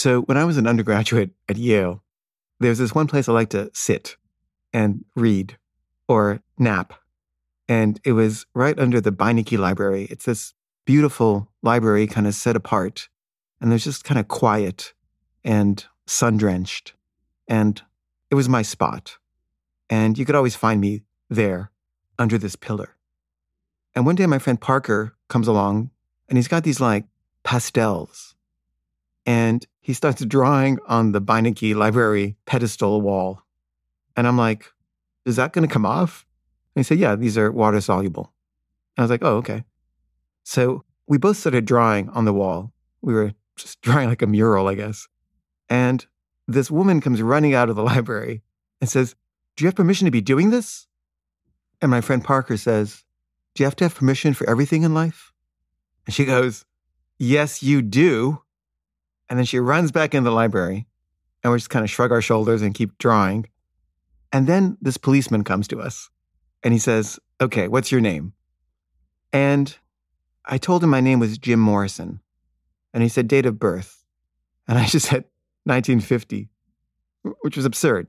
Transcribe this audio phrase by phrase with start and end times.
[0.00, 2.02] So when I was an undergraduate at Yale,
[2.58, 4.16] there was this one place I liked to sit
[4.72, 5.58] and read
[6.08, 6.94] or nap.
[7.68, 10.04] And it was right under the Beinecke Library.
[10.04, 10.54] It's this
[10.86, 13.10] beautiful library kind of set apart.
[13.60, 14.94] And there's just kind of quiet
[15.44, 16.94] and sun drenched.
[17.46, 17.82] And
[18.30, 19.18] it was my spot.
[19.90, 21.72] And you could always find me there
[22.18, 22.96] under this pillar.
[23.94, 25.90] And one day my friend Parker comes along
[26.26, 27.04] and he's got these like
[27.42, 28.34] pastels.
[29.26, 33.42] And he starts drawing on the Beinecke Library pedestal wall.
[34.16, 34.66] And I'm like,
[35.24, 36.26] is that going to come off?
[36.74, 38.32] And he said, yeah, these are water soluble.
[38.96, 39.64] I was like, oh, okay.
[40.44, 42.72] So we both started drawing on the wall.
[43.02, 45.08] We were just drawing like a mural, I guess.
[45.68, 46.04] And
[46.46, 48.42] this woman comes running out of the library
[48.80, 49.14] and says,
[49.56, 50.86] Do you have permission to be doing this?
[51.80, 53.04] And my friend Parker says,
[53.54, 55.32] Do you have to have permission for everything in life?
[56.06, 56.64] And she goes,
[57.18, 58.42] Yes, you do.
[59.30, 60.86] And then she runs back in the library
[61.42, 63.46] and we just kind of shrug our shoulders and keep drawing.
[64.32, 66.10] And then this policeman comes to us
[66.62, 68.34] and he says, Okay, what's your name?
[69.32, 69.74] And
[70.44, 72.20] I told him my name was Jim Morrison.
[72.92, 74.04] And he said, Date of birth.
[74.68, 75.24] And I just said,
[75.64, 76.48] 1950,
[77.42, 78.08] which was absurd.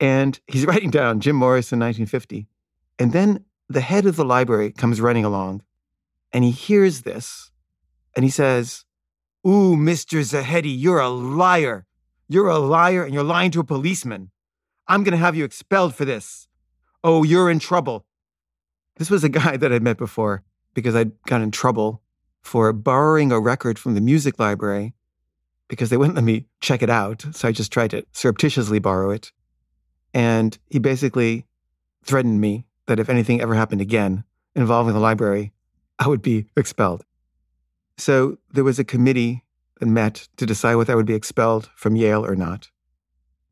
[0.00, 2.48] And he's writing down Jim Morrison, 1950.
[2.98, 5.62] And then the head of the library comes running along
[6.32, 7.50] and he hears this
[8.16, 8.84] and he says,
[9.46, 10.20] Ooh, Mr.
[10.20, 11.86] Zahedi, you're a liar.
[12.28, 14.30] You're a liar and you're lying to a policeman.
[14.86, 16.48] I'm going to have you expelled for this.
[17.04, 18.04] Oh, you're in trouble.
[18.96, 20.42] This was a guy that I'd met before
[20.74, 22.02] because I'd got in trouble
[22.42, 24.94] for borrowing a record from the music library
[25.68, 27.24] because they wouldn't let me check it out.
[27.32, 29.32] So I just tried to surreptitiously borrow it.
[30.14, 31.46] And he basically
[32.04, 35.52] threatened me that if anything ever happened again involving the library,
[35.98, 37.04] I would be expelled.
[37.98, 39.44] So there was a committee
[39.80, 42.70] that met to decide whether I would be expelled from Yale or not.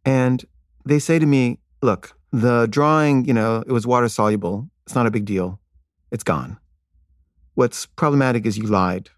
[0.05, 0.45] And
[0.85, 4.71] they say to me, look, the drawing, you know, it was water soluble.
[4.87, 5.61] It's not a big deal.
[6.11, 6.59] It's gone.
[7.55, 9.11] What's problematic is you lied.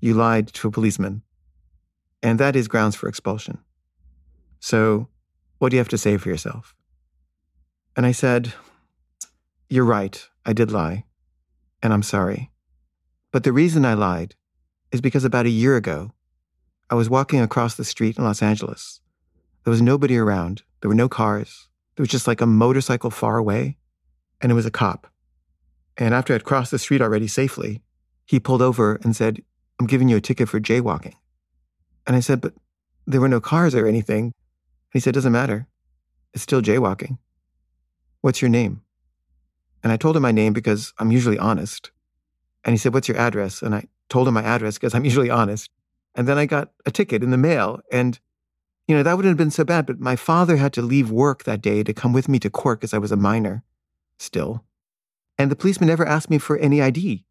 [0.00, 1.22] You lied to a policeman.
[2.22, 3.58] And that is grounds for expulsion.
[4.58, 5.08] So,
[5.58, 6.74] what do you have to say for yourself?
[7.96, 8.52] And I said,
[9.68, 10.26] You're right.
[10.44, 11.04] I did lie.
[11.82, 12.50] And I'm sorry.
[13.30, 14.34] But the reason I lied
[14.96, 16.12] is because about a year ago,
[16.88, 19.00] I was walking across the street in Los Angeles.
[19.64, 20.62] There was nobody around.
[20.80, 21.68] There were no cars.
[21.94, 23.76] There was just like a motorcycle far away,
[24.40, 25.06] and it was a cop.
[25.98, 27.82] And after I'd crossed the street already safely,
[28.24, 29.42] he pulled over and said,
[29.78, 31.14] I'm giving you a ticket for jaywalking.
[32.06, 32.54] And I said, But
[33.06, 34.24] there were no cars or anything.
[34.24, 34.32] And
[34.94, 35.66] he said, Doesn't matter.
[36.32, 37.18] It's still jaywalking.
[38.22, 38.82] What's your name?
[39.82, 41.90] And I told him my name because I'm usually honest.
[42.64, 43.62] And he said, What's your address?
[43.62, 45.70] And I told him my address because I'm usually honest.
[46.14, 47.80] And then I got a ticket in the mail.
[47.92, 48.18] And,
[48.88, 49.86] you know, that wouldn't have been so bad.
[49.86, 52.80] But my father had to leave work that day to come with me to court
[52.80, 53.62] because I was a minor
[54.18, 54.64] still.
[55.38, 57.24] And the policeman never asked me for any ID.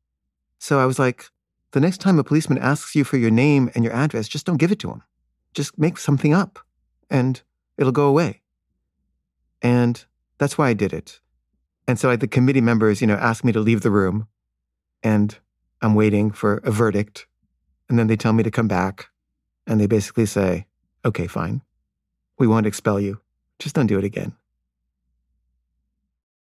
[0.60, 1.26] So I was like,
[1.72, 4.58] the next time a policeman asks you for your name and your address, just don't
[4.58, 5.04] give it to him.
[5.54, 6.60] Just make something up
[7.10, 7.42] and
[7.78, 8.42] it'll go away.
[9.62, 10.06] And
[10.38, 11.20] that's why I did it.
[11.88, 14.28] And so like, the committee members, you know, asked me to leave the room
[15.04, 15.38] and
[15.82, 17.28] I'm waiting for a verdict.
[17.90, 19.10] And then they tell me to come back
[19.68, 20.66] and they basically say,
[21.04, 21.62] okay, fine.
[22.38, 23.22] We won't expel you.
[23.60, 24.36] Just don't do it again.